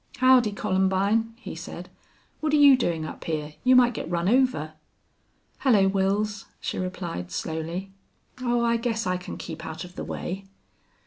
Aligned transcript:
"Howdy, 0.17 0.53
Columbine!" 0.53 1.31
he 1.35 1.53
said. 1.53 1.87
"What 2.39 2.53
are 2.53 2.57
you 2.57 2.75
doing 2.75 3.05
up 3.05 3.23
here? 3.25 3.53
You 3.63 3.75
might 3.75 3.93
get 3.93 4.09
run 4.09 4.27
over." 4.27 4.73
"Hello, 5.59 5.87
Wils!" 5.87 6.45
she 6.59 6.79
replied, 6.79 7.29
slowly. 7.29 7.91
"Oh, 8.41 8.65
I 8.65 8.77
guess 8.77 9.05
I 9.05 9.17
can 9.17 9.37
keep 9.37 9.63
out 9.63 9.83
of 9.83 9.93
the 9.93 10.03
way." 10.03 10.45